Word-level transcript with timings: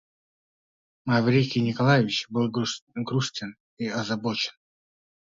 Маврикий 1.05 1.61
Николаевич 1.61 2.25
был 2.31 2.49
грустен 2.49 3.55
и 3.77 3.85
озабочен. 3.87 4.55